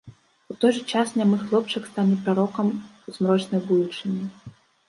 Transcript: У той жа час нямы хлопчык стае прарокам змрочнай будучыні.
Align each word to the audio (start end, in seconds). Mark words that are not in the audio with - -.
У 0.53 0.55
той 0.63 0.71
жа 0.77 0.81
час 0.93 1.11
нямы 1.21 1.37
хлопчык 1.43 1.83
стае 1.91 2.07
прарокам 2.23 2.73
змрочнай 3.19 3.61
будучыні. 3.69 4.25